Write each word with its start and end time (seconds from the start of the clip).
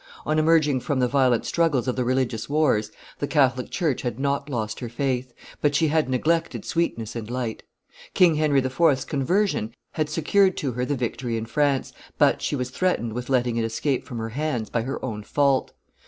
On 0.25 0.39
emerging 0.39 0.79
from 0.79 0.97
the 0.99 1.07
violent 1.07 1.45
struggles 1.45 1.87
of 1.87 1.95
the 1.95 2.03
religious 2.03 2.49
wars, 2.49 2.91
the 3.19 3.27
Catholic 3.27 3.69
church 3.69 4.01
had 4.01 4.19
not 4.19 4.49
lost 4.49 4.79
her 4.79 4.89
faith, 4.89 5.31
but 5.61 5.75
she 5.75 5.89
had 5.89 6.09
neglected 6.09 6.65
sweetness 6.65 7.15
and 7.15 7.29
light. 7.29 7.61
King 8.15 8.33
Henry 8.33 8.65
IV.'s 8.65 9.05
conversion 9.05 9.75
had 9.91 10.09
secured 10.09 10.57
to 10.57 10.71
her 10.71 10.85
the 10.85 10.95
victory 10.95 11.37
in 11.37 11.45
France, 11.45 11.93
but 12.17 12.41
she 12.41 12.55
was 12.55 12.71
threatened 12.71 13.13
with 13.13 13.29
letting 13.29 13.57
it 13.57 13.63
escape 13.63 14.03
from 14.03 14.17
her 14.17 14.29
hands 14.29 14.71
by 14.71 14.81
her 14.81 14.97
own 15.05 15.21
fault. 15.21 15.71